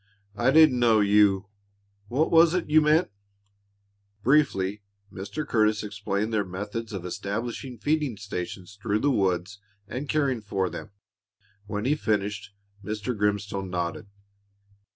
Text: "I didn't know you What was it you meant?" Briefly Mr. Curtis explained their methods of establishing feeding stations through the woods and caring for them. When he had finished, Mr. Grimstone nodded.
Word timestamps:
"I 0.35 0.49
didn't 0.49 0.79
know 0.79 0.99
you 0.99 1.45
What 2.07 2.31
was 2.31 2.55
it 2.55 2.71
you 2.71 2.81
meant?" 2.81 3.11
Briefly 4.23 4.81
Mr. 5.13 5.47
Curtis 5.47 5.83
explained 5.83 6.33
their 6.33 6.43
methods 6.43 6.91
of 6.91 7.05
establishing 7.05 7.77
feeding 7.77 8.17
stations 8.17 8.79
through 8.81 8.97
the 9.01 9.11
woods 9.11 9.61
and 9.87 10.09
caring 10.09 10.41
for 10.41 10.71
them. 10.71 10.89
When 11.67 11.85
he 11.85 11.91
had 11.91 11.99
finished, 11.99 12.49
Mr. 12.83 13.15
Grimstone 13.15 13.69
nodded. 13.69 14.07